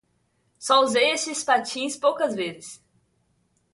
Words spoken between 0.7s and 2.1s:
usei estes patins